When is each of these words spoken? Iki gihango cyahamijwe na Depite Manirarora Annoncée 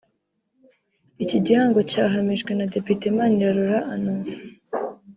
Iki 1.23 1.37
gihango 1.45 1.79
cyahamijwe 1.91 2.51
na 2.55 2.65
Depite 2.73 3.05
Manirarora 3.15 3.77
Annoncée 3.93 4.41